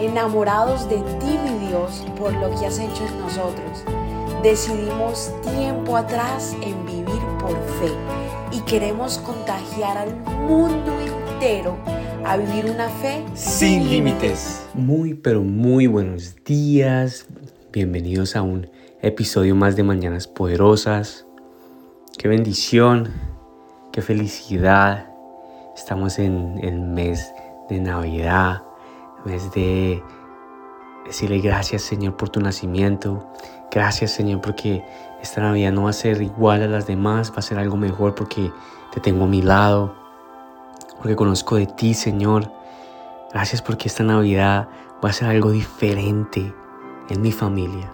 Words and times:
enamorados 0.00 0.88
de 0.88 0.96
ti, 0.96 1.38
mi 1.44 1.68
Dios, 1.68 2.04
por 2.18 2.32
lo 2.34 2.50
que 2.58 2.66
has 2.66 2.78
hecho 2.78 3.04
en 3.06 3.20
nosotros. 3.20 3.84
Decidimos 4.42 5.32
tiempo 5.42 5.96
atrás 5.96 6.54
en 6.62 6.84
vivir 6.86 7.20
por 7.40 7.56
fe 7.80 7.92
y 8.52 8.60
queremos 8.60 9.18
contagiar 9.18 9.98
al 9.98 10.14
mundo 10.46 10.92
entero 11.00 11.76
a 12.24 12.36
vivir 12.36 12.70
una 12.70 12.88
fe 12.88 13.24
sin 13.34 13.88
límites. 13.88 14.66
Muy, 14.74 15.14
pero 15.14 15.42
muy 15.42 15.86
buenos 15.86 16.34
días. 16.44 17.26
Bienvenidos 17.72 18.36
a 18.36 18.42
un 18.42 18.68
episodio 19.02 19.54
más 19.54 19.76
de 19.76 19.82
Mañanas 19.82 20.26
Poderosas. 20.26 21.26
Qué 22.18 22.28
bendición, 22.28 23.12
qué 23.92 24.02
felicidad. 24.02 25.08
Estamos 25.76 26.18
en 26.18 26.58
el 26.62 26.80
mes 26.80 27.32
de 27.68 27.80
Navidad, 27.80 28.62
mes 29.26 29.52
de 29.52 30.02
decirle 31.04 31.40
gracias 31.40 31.82
Señor 31.82 32.16
por 32.16 32.28
tu 32.28 32.40
nacimiento. 32.40 33.26
Gracias 33.70 34.12
Señor 34.12 34.40
porque 34.40 34.84
esta 35.20 35.42
Navidad 35.42 35.72
no 35.72 35.84
va 35.84 35.90
a 35.90 35.92
ser 35.92 36.22
igual 36.22 36.62
a 36.62 36.68
las 36.68 36.86
demás, 36.86 37.32
va 37.32 37.38
a 37.38 37.42
ser 37.42 37.58
algo 37.58 37.76
mejor 37.76 38.14
porque 38.14 38.50
te 38.92 39.00
tengo 39.00 39.24
a 39.24 39.26
mi 39.26 39.42
lado, 39.42 39.94
porque 40.96 41.16
conozco 41.16 41.56
de 41.56 41.66
ti 41.66 41.92
Señor. 41.92 42.50
Gracias 43.32 43.60
porque 43.60 43.88
esta 43.88 44.04
Navidad 44.04 44.68
va 45.04 45.10
a 45.10 45.12
ser 45.12 45.28
algo 45.28 45.50
diferente 45.50 46.54
en 47.10 47.20
mi 47.20 47.32
familia. 47.32 47.92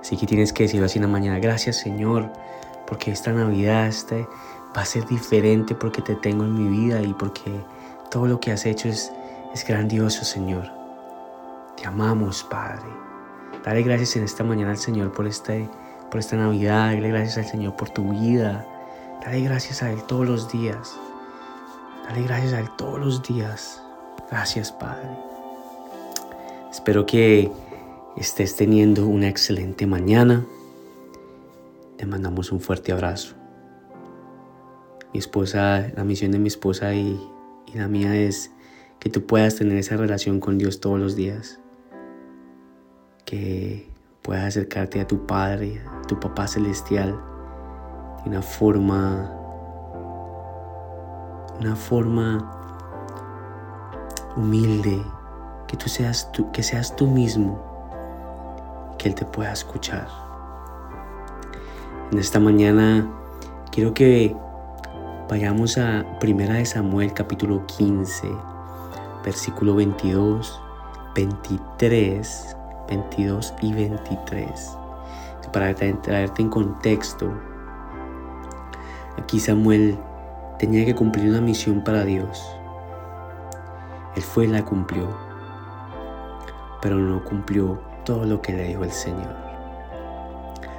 Así 0.00 0.16
que 0.16 0.26
tienes 0.26 0.52
que 0.52 0.64
decirlo 0.64 0.86
así 0.86 0.98
en 0.98 1.02
la 1.02 1.08
mañana. 1.08 1.38
Gracias 1.38 1.76
Señor, 1.76 2.30
porque 2.86 3.10
esta 3.10 3.32
Navidad 3.32 3.88
este, 3.88 4.28
va 4.76 4.82
a 4.82 4.84
ser 4.84 5.06
diferente 5.06 5.74
porque 5.74 6.02
te 6.02 6.14
tengo 6.14 6.44
en 6.44 6.54
mi 6.54 6.68
vida 6.68 7.02
y 7.02 7.12
porque 7.14 7.64
todo 8.10 8.26
lo 8.26 8.38
que 8.38 8.52
has 8.52 8.66
hecho 8.66 8.88
es, 8.88 9.12
es 9.56 9.66
grandioso 9.66 10.22
Señor. 10.22 10.70
Te 11.78 11.86
amamos 11.86 12.44
Padre. 12.44 12.90
Dale 13.64 13.82
gracias 13.82 14.14
en 14.16 14.24
esta 14.24 14.44
mañana 14.44 14.72
al 14.72 14.76
Señor 14.76 15.12
por, 15.12 15.26
este, 15.26 15.66
por 16.10 16.20
esta 16.20 16.36
Navidad. 16.36 16.92
Dale 16.92 17.08
gracias 17.08 17.38
al 17.38 17.46
Señor 17.46 17.74
por 17.74 17.88
tu 17.88 18.10
vida. 18.10 18.66
Dale 19.24 19.40
gracias 19.40 19.82
a 19.82 19.90
Él 19.90 20.02
todos 20.02 20.26
los 20.26 20.52
días. 20.52 20.94
Dale 22.04 22.22
gracias 22.24 22.52
a 22.52 22.60
Él 22.60 22.68
todos 22.76 23.00
los 23.00 23.22
días. 23.22 23.82
Gracias 24.30 24.72
Padre. 24.72 25.08
Espero 26.70 27.06
que 27.06 27.50
estés 28.18 28.56
teniendo 28.56 29.06
una 29.06 29.28
excelente 29.28 29.86
mañana. 29.86 30.44
Te 31.96 32.04
mandamos 32.04 32.52
un 32.52 32.60
fuerte 32.60 32.92
abrazo. 32.92 33.34
Mi 35.14 35.18
esposa, 35.18 35.86
la 35.96 36.04
misión 36.04 36.32
de 36.32 36.38
mi 36.38 36.48
esposa 36.48 36.92
y, 36.92 37.18
y 37.72 37.78
la 37.78 37.88
mía 37.88 38.14
es 38.14 38.50
que 39.00 39.10
tú 39.10 39.26
puedas 39.26 39.56
tener 39.56 39.78
esa 39.78 39.96
relación 39.96 40.40
con 40.40 40.58
Dios 40.58 40.80
todos 40.80 40.98
los 40.98 41.16
días. 41.16 41.60
Que 43.24 43.88
puedas 44.22 44.44
acercarte 44.44 45.00
a 45.00 45.06
tu 45.06 45.26
Padre, 45.26 45.82
a 45.86 46.02
tu 46.02 46.18
Papá 46.18 46.48
Celestial, 46.48 47.18
de 48.24 48.30
una 48.30 48.42
forma, 48.42 49.30
una 51.60 51.76
forma 51.76 52.52
humilde, 54.36 55.00
que 55.66 55.76
tú 55.76 55.88
seas 55.88 56.30
tú, 56.32 56.50
que 56.52 56.62
seas 56.62 56.94
tú 56.96 57.06
mismo 57.06 57.76
que 58.98 59.08
Él 59.08 59.14
te 59.14 59.24
pueda 59.24 59.52
escuchar. 59.52 60.08
En 62.12 62.18
esta 62.18 62.38
mañana 62.38 63.08
quiero 63.70 63.94
que 63.94 64.34
vayamos 65.28 65.78
a 65.78 66.04
Primera 66.20 66.54
de 66.54 66.66
Samuel 66.66 67.12
capítulo 67.12 67.66
15, 67.66 68.28
versículo 69.26 69.74
22, 69.74 70.62
23, 71.16 72.56
22 72.88 73.54
y 73.60 73.74
23. 73.74 74.78
Para 75.52 75.74
traerte 75.74 76.42
en 76.42 76.48
contexto, 76.48 77.32
aquí 79.18 79.40
Samuel 79.40 79.98
tenía 80.60 80.84
que 80.84 80.94
cumplir 80.94 81.28
una 81.28 81.40
misión 81.40 81.82
para 81.82 82.04
Dios. 82.04 82.46
Él 84.14 84.22
fue 84.22 84.44
y 84.44 84.48
la 84.48 84.64
cumplió, 84.64 85.08
pero 86.80 86.96
no 86.96 87.22
cumplió 87.24 87.80
todo 88.04 88.24
lo 88.24 88.40
que 88.40 88.52
le 88.52 88.68
dijo 88.68 88.84
el 88.84 88.92
Señor. 88.92 89.34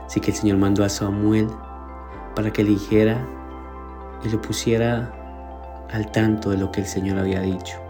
Así 0.05 0.21
que 0.21 0.31
el 0.31 0.37
Señor 0.37 0.57
mandó 0.57 0.85
a 0.85 0.89
Samuel 0.89 1.49
para 2.33 2.53
que 2.53 2.61
eligiera 2.61 3.27
y 4.23 4.29
lo 4.29 4.41
pusiera 4.41 5.11
al 5.91 6.09
tanto 6.11 6.51
de 6.51 6.57
lo 6.57 6.71
que 6.71 6.81
el 6.81 6.87
Señor 6.87 7.19
había 7.19 7.41
dicho. 7.41 7.86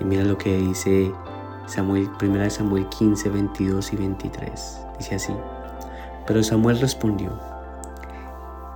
Y 0.00 0.04
mira 0.04 0.24
lo 0.24 0.36
que 0.38 0.56
dice 0.56 1.12
Samuel, 1.66 2.10
1 2.20 2.50
Samuel 2.50 2.88
15, 2.88 3.28
22 3.28 3.92
y 3.92 3.96
23. 3.96 4.80
Dice 4.98 5.14
así. 5.14 5.32
Pero 6.26 6.42
Samuel 6.42 6.80
respondió, 6.80 7.38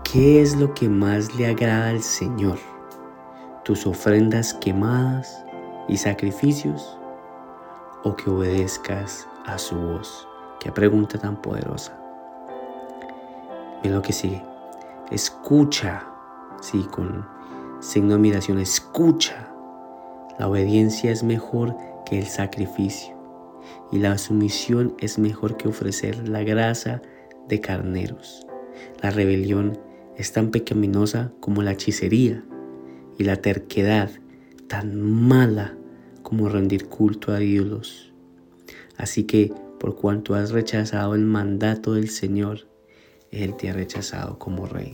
¿qué 0.05 0.41
es 0.41 0.57
lo 0.57 0.75
que 0.75 0.89
más 0.89 1.35
le 1.35 1.47
agrada 1.47 1.89
al 1.89 2.03
Señor? 2.03 2.59
¿Tus 3.65 3.87
ofrendas 3.87 4.55
quemadas 4.55 5.45
y 5.89 5.97
sacrificios? 5.97 6.99
¿O 8.03 8.15
que 8.15 8.29
obedezcas 8.29 9.27
a 9.45 9.59
su 9.59 9.77
voz. 9.77 10.27
Qué 10.61 10.73
pregunta 10.73 11.19
tan 11.19 11.37
poderosa. 11.37 11.99
Mira 13.83 13.97
lo 13.97 14.03
que 14.03 14.13
sigue. 14.13 14.43
Escucha, 15.11 16.05
sí, 16.61 16.87
con 16.91 17.27
signo 17.81 18.11
de 18.11 18.15
admiración, 18.15 18.59
escucha. 18.59 19.54
La 20.39 20.49
obediencia 20.49 21.11
es 21.11 21.23
mejor 21.23 21.77
que 22.05 22.19
el 22.19 22.27
sacrificio 22.27 23.15
y 23.93 23.99
la 23.99 24.19
sumisión 24.19 24.95
es 24.99 25.19
mejor 25.19 25.57
que 25.57 25.69
ofrecer 25.69 26.29
la 26.29 26.43
grasa 26.43 27.03
de 27.49 27.61
carneros. 27.61 28.47
La 29.03 29.11
rebelión 29.11 29.79
es 30.17 30.33
tan 30.33 30.51
pecaminosa 30.51 31.33
como 31.41 31.63
la 31.63 31.73
hechicería 31.73 32.45
y 33.19 33.25
la 33.25 33.37
terquedad 33.37 34.11
tan 34.69 35.01
mala 35.01 35.77
como 36.23 36.49
rendir 36.49 36.89
culto 36.89 37.33
a 37.33 37.43
ídolos. 37.43 38.13
Así 38.97 39.25
que 39.25 39.53
por 39.79 39.97
cuanto 39.97 40.35
has 40.35 40.51
rechazado 40.51 41.15
el 41.15 41.25
mandato 41.25 41.95
del 41.95 42.09
Señor, 42.09 42.69
Él 43.31 43.55
te 43.57 43.69
ha 43.69 43.73
rechazado 43.73 44.39
como 44.39 44.67
rey. 44.67 44.93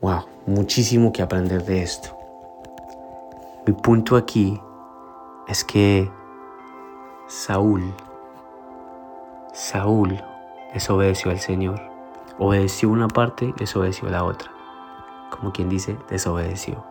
Wow, 0.00 0.26
muchísimo 0.46 1.12
que 1.12 1.22
aprender 1.22 1.64
de 1.64 1.82
esto. 1.82 2.17
Mi 3.68 3.74
punto 3.74 4.16
aquí 4.16 4.58
es 5.46 5.62
que 5.62 6.10
Saúl, 7.26 7.92
Saúl 9.52 10.18
desobedeció 10.72 11.30
al 11.30 11.38
Señor. 11.38 11.78
Obedeció 12.38 12.88
una 12.88 13.08
parte, 13.08 13.52
desobedeció 13.58 14.08
la 14.08 14.24
otra. 14.24 14.50
Como 15.28 15.52
quien 15.52 15.68
dice, 15.68 15.98
desobedeció. 16.08 16.82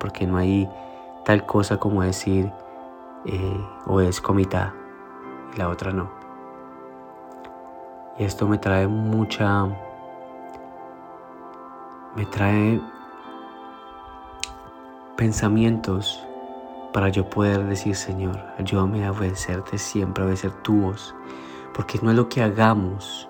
Porque 0.00 0.26
no 0.26 0.38
hay 0.38 0.70
tal 1.26 1.44
cosa 1.44 1.76
como 1.76 2.00
decir, 2.00 2.50
eh, 3.26 3.66
obedezco 3.84 4.32
mitad 4.32 4.70
y 5.52 5.58
la 5.58 5.68
otra 5.68 5.92
no. 5.92 6.10
Y 8.18 8.24
esto 8.24 8.48
me 8.48 8.56
trae 8.56 8.88
mucha, 8.88 9.66
me 12.16 12.24
trae 12.24 12.80
pensamientos 15.16 16.26
para 16.92 17.08
yo 17.08 17.28
poder 17.28 17.64
decir, 17.66 17.96
Señor, 17.96 18.38
ayúdame 18.58 19.04
a 19.06 19.12
obedecerte 19.12 19.78
siempre, 19.78 20.22
a 20.22 20.26
obedecer 20.26 20.50
tu 20.62 20.82
voz, 20.82 21.14
porque 21.74 21.98
no 22.02 22.10
es 22.10 22.16
lo 22.16 22.28
que 22.28 22.42
hagamos, 22.42 23.28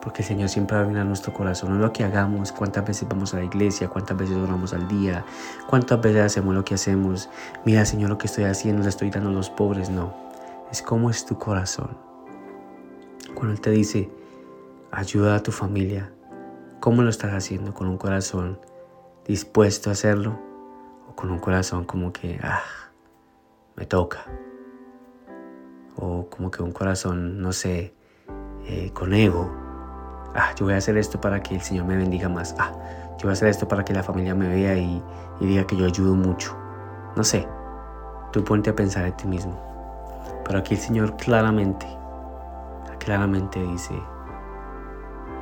porque 0.00 0.22
el 0.22 0.28
Señor 0.28 0.48
siempre 0.48 0.76
va 0.76 0.84
a 0.84 0.86
venir 0.86 1.04
nuestro 1.04 1.32
corazón. 1.32 1.70
No 1.70 1.76
es 1.76 1.82
lo 1.82 1.92
que 1.92 2.04
hagamos, 2.04 2.52
cuántas 2.52 2.86
veces 2.86 3.08
vamos 3.08 3.34
a 3.34 3.38
la 3.38 3.44
iglesia, 3.44 3.88
cuántas 3.88 4.16
veces 4.16 4.36
oramos 4.36 4.72
al 4.72 4.86
día, 4.86 5.24
cuántas 5.68 6.00
veces 6.00 6.22
hacemos 6.22 6.54
lo 6.54 6.64
que 6.64 6.74
hacemos. 6.74 7.28
Mira, 7.64 7.84
Señor, 7.84 8.10
lo 8.10 8.18
que 8.18 8.28
estoy 8.28 8.44
haciendo, 8.44 8.82
le 8.82 8.88
estoy 8.88 9.10
dando 9.10 9.30
a 9.30 9.32
los 9.32 9.50
pobres. 9.50 9.90
No, 9.90 10.14
es 10.70 10.80
como 10.80 11.10
es 11.10 11.26
tu 11.26 11.36
corazón. 11.38 11.98
Cuando 13.34 13.52
Él 13.52 13.60
te 13.60 13.70
dice, 13.70 14.08
ayuda 14.92 15.34
a 15.34 15.42
tu 15.42 15.50
familia, 15.50 16.12
¿cómo 16.80 17.02
lo 17.02 17.10
estás 17.10 17.34
haciendo? 17.34 17.74
¿Con 17.74 17.88
un 17.88 17.98
corazón 17.98 18.60
dispuesto 19.26 19.90
a 19.90 19.94
hacerlo? 19.94 20.38
¿O 21.16 21.18
con 21.18 21.30
un 21.30 21.38
corazón 21.38 21.84
como 21.84 22.12
que, 22.12 22.38
ah, 22.42 22.60
me 23.74 23.86
toca? 23.86 24.26
O 25.96 26.28
como 26.28 26.50
que 26.50 26.62
un 26.62 26.72
corazón, 26.72 27.40
no 27.40 27.52
sé, 27.52 27.94
eh, 28.66 28.90
con 28.92 29.14
ego 29.14 29.50
ah, 30.36 30.54
yo 30.54 30.66
voy 30.66 30.74
a 30.74 30.76
hacer 30.76 30.96
esto 30.96 31.20
para 31.20 31.42
que 31.42 31.54
el 31.54 31.62
Señor 31.62 31.86
me 31.86 31.96
bendiga 31.96 32.28
más, 32.28 32.54
ah, 32.58 32.70
yo 33.18 33.22
voy 33.22 33.30
a 33.30 33.32
hacer 33.32 33.48
esto 33.48 33.66
para 33.66 33.84
que 33.84 33.94
la 33.94 34.02
familia 34.02 34.34
me 34.34 34.48
vea 34.48 34.76
y, 34.76 35.02
diga 35.40 35.66
que 35.66 35.76
yo 35.76 35.86
ayudo 35.86 36.14
mucho. 36.14 36.54
No 37.16 37.24
sé, 37.24 37.48
tú 38.32 38.44
ponte 38.44 38.70
a 38.70 38.76
pensar 38.76 39.06
en 39.06 39.16
ti 39.16 39.26
mismo. 39.26 39.58
Pero 40.44 40.58
aquí 40.58 40.74
el 40.74 40.80
Señor 40.80 41.16
claramente, 41.16 41.86
claramente 42.98 43.58
dice 43.62 43.94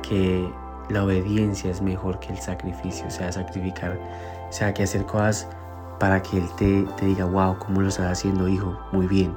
que 0.01 0.49
la 0.89 1.03
obediencia 1.03 1.69
es 1.69 1.81
mejor 1.81 2.19
que 2.19 2.31
el 2.31 2.39
sacrificio, 2.39 3.07
o 3.07 3.09
sea, 3.09 3.31
sacrificar, 3.31 3.99
o 4.47 4.51
sea, 4.51 4.73
que 4.73 4.83
hacer 4.83 5.05
cosas 5.05 5.49
para 5.99 6.21
que 6.21 6.37
Él 6.37 6.49
te, 6.57 7.05
diga, 7.05 7.25
wow, 7.25 7.57
¿cómo 7.57 7.81
lo 7.81 7.87
estás 7.87 8.11
haciendo, 8.11 8.47
hijo? 8.47 8.77
Muy 8.91 9.07
bien. 9.07 9.35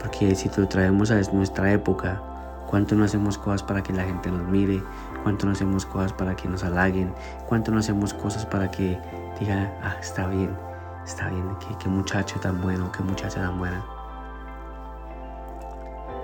Porque 0.00 0.34
si 0.34 0.48
te 0.48 0.60
lo 0.60 0.68
traemos 0.68 1.10
a 1.10 1.20
nuestra 1.32 1.72
época, 1.72 2.22
¿cuánto 2.68 2.94
no 2.94 3.04
hacemos 3.04 3.36
cosas 3.36 3.62
para 3.62 3.82
que 3.82 3.92
la 3.92 4.04
gente 4.04 4.30
nos 4.30 4.46
mire? 4.48 4.82
¿Cuánto 5.22 5.46
no 5.46 5.52
hacemos 5.52 5.84
cosas 5.84 6.12
para 6.12 6.36
que 6.36 6.48
nos 6.48 6.62
halaguen? 6.62 7.12
¿Cuánto 7.48 7.72
no 7.72 7.80
hacemos 7.80 8.14
cosas 8.14 8.46
para 8.46 8.70
que 8.70 8.98
digan, 9.40 9.72
ah, 9.82 9.96
está 10.00 10.26
bien, 10.28 10.56
está 11.04 11.28
bien, 11.28 11.44
qué, 11.60 11.76
qué 11.78 11.88
muchacho 11.88 12.38
tan 12.38 12.60
bueno, 12.60 12.90
qué 12.92 13.02
muchacha 13.02 13.40
tan 13.40 13.58
buena? 13.58 13.84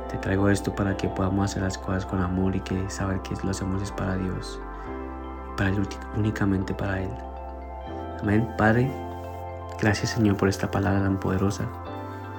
Te 0.08 0.19
traigo 0.19 0.49
esto 0.49 0.73
para 0.73 0.96
que 0.96 1.08
podamos 1.08 1.50
hacer 1.50 1.62
las 1.62 1.76
cosas 1.76 2.06
con 2.06 2.20
amor 2.20 2.55
y 2.55 2.61
que 2.61 2.88
saber 2.88 3.20
que 3.23 3.35
lo 3.43 3.50
hacemos 3.50 3.82
es 3.82 3.91
para 3.91 4.17
Dios, 4.17 4.61
para 5.56 5.70
él, 5.70 5.88
únicamente 6.17 6.73
para 6.73 7.02
Él. 7.02 7.33
Amén. 8.24 8.48
Padre, 8.56 8.90
gracias 9.78 10.12
Señor 10.12 10.38
por 10.38 10.48
esta 10.48 10.70
palabra 10.70 11.02
tan 11.02 11.20
poderosa. 11.20 11.68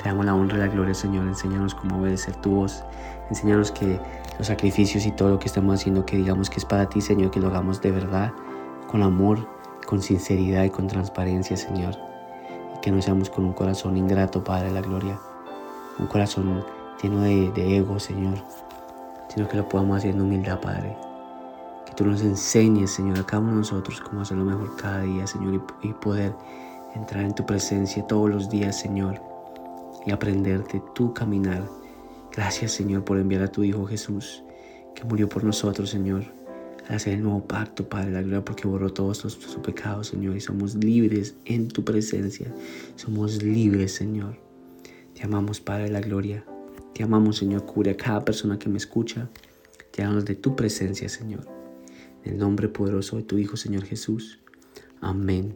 Te 0.02 0.10
damos 0.10 0.26
la 0.26 0.34
honra 0.34 0.58
y 0.58 0.60
la 0.62 0.68
gloria, 0.68 0.96
Señor. 0.96 1.28
Enséñanos 1.28 1.76
cómo 1.76 2.00
obedecer 2.00 2.36
tu 2.38 2.56
voz. 2.56 2.84
Enséñanos 3.30 3.70
que 3.70 4.00
los 4.40 4.48
sacrificios 4.48 5.06
y 5.06 5.12
todo 5.12 5.30
lo 5.30 5.38
que 5.38 5.46
estamos 5.46 5.76
haciendo, 5.76 6.04
que 6.04 6.18
digamos 6.18 6.50
que 6.50 6.58
es 6.58 6.66
para 6.66 6.90
ti, 6.90 7.02
Señor, 7.02 7.30
que 7.30 7.40
lo 7.40 7.50
hagamos 7.50 7.84
de 7.84 7.92
verdad, 7.92 8.34
con 8.88 9.04
amor, 9.04 9.48
con 9.86 10.02
sinceridad 10.02 10.64
y 10.64 10.72
con 10.72 10.88
transparencia, 10.88 11.56
Señor. 11.56 11.96
Y 12.76 12.80
que 12.80 12.92
no 12.92 13.00
seamos 13.00 13.30
con 13.30 13.46
un 13.46 13.54
corazón 13.54 13.96
ingrato, 13.96 14.44
Padre 14.44 14.72
la 14.72 14.82
gloria. 14.82 15.20
Un 16.00 16.08
corazón 16.08 16.66
lleno 17.00 17.20
de, 17.20 17.52
de 17.52 17.78
ego, 17.78 18.00
Señor. 18.00 18.40
Sino 19.28 19.48
que 19.48 19.58
lo 19.58 19.70
podamos 19.70 19.98
hacer 19.98 20.16
en 20.16 20.22
humildad, 20.22 20.60
Padre. 20.60 20.98
Que 21.86 21.94
tú 21.96 22.06
nos 22.06 22.22
enseñes, 22.22 22.92
Señor, 22.92 23.20
a 23.20 23.26
cada 23.26 23.42
uno 23.42 23.52
de 23.52 23.58
nosotros 23.58 24.02
cómo 24.02 24.22
hacerlo 24.22 24.46
mejor 24.46 24.76
cada 24.76 25.02
día, 25.02 25.28
Señor, 25.28 25.62
y, 25.84 25.94
poder 25.94 26.34
entrar 26.96 27.24
en 27.24 27.36
tu 27.36 27.46
presencia 27.46 28.06
todos 28.08 28.30
los 28.30 28.50
días, 28.50 28.80
Señor, 28.80 29.22
y 30.06 30.12
aprenderte 30.12 30.82
tu 30.94 31.14
caminar 31.14 31.64
Gracias 32.36 32.74
Señor 32.74 33.06
por 33.06 33.18
enviar 33.18 33.44
a 33.44 33.48
tu 33.48 33.64
Hijo 33.64 33.86
Jesús, 33.86 34.44
que 34.94 35.06
murió 35.06 35.30
por 35.30 35.46
nosotros, 35.46 35.90
Señor, 35.90 36.26
al 36.90 36.98
hacer 36.98 37.14
el 37.14 37.24
nuevo 37.24 37.48
pacto, 37.48 37.88
Padre, 37.88 38.12
la 38.12 38.22
gloria 38.22 38.44
porque 38.44 38.68
borró 38.68 38.92
todos 38.92 39.20
sus 39.20 39.38
pecados, 39.64 40.08
Señor, 40.08 40.36
y 40.36 40.42
somos 40.42 40.76
libres 40.76 41.36
en 41.46 41.70
tu 41.70 41.86
presencia. 41.86 42.54
Somos 42.98 43.42
libres, 43.42 43.94
Señor. 43.94 44.38
Te 45.14 45.24
amamos, 45.24 45.62
Padre, 45.62 45.90
la 45.90 46.02
gloria. 46.02 46.44
Te 46.94 47.04
amamos, 47.04 47.38
Señor, 47.38 47.66
cubre 47.66 47.92
a 47.92 47.98
cada 47.98 48.26
persona 48.26 48.60
que 48.60 48.68
me 48.68 48.78
escucha. 48.78 49.30
Amamos 49.98 50.26
de 50.26 50.36
tu 50.36 50.58
presencia, 50.58 51.08
Señor. 51.08 51.55
En 52.26 52.34
el 52.34 52.38
nombre 52.40 52.68
poderoso 52.68 53.16
de 53.16 53.24
tu 53.24 53.38
Hijo, 53.38 53.56
Señor 53.56 53.86
Jesús. 53.86 54.40
Amén 55.00 55.56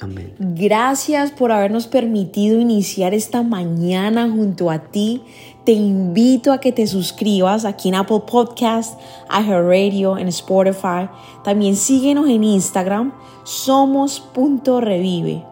amén. 0.00 0.34
Gracias 0.38 1.30
por 1.30 1.52
habernos 1.52 1.86
permitido 1.86 2.60
iniciar 2.60 3.14
esta 3.14 3.42
mañana 3.42 4.30
junto 4.30 4.70
a 4.70 4.90
ti. 4.90 5.22
Te 5.64 5.72
invito 5.72 6.52
a 6.52 6.58
que 6.58 6.72
te 6.72 6.86
suscribas 6.86 7.64
aquí 7.64 7.88
en 7.88 7.94
Apple 7.96 8.22
Podcast, 8.26 8.98
Radio, 9.28 10.18
en 10.18 10.28
Spotify. 10.28 11.08
También 11.44 11.76
síguenos 11.76 12.28
en 12.28 12.44
Instagram, 12.44 13.12
somos.revive. 13.44 15.44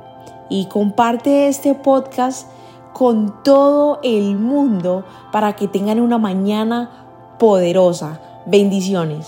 Y 0.51 0.67
comparte 0.67 1.49
este 1.49 1.75
podcast 1.75 2.49
con 2.95 3.43
todo 3.45 4.01
el 4.03 4.37
mundo 4.37 5.05
para 5.31 5.55
que 5.55 5.69
tengan 5.69 6.01
una 6.01 6.19
mañana 6.19 7.37
poderosa. 7.39 8.21
Bendiciones. 8.47 9.27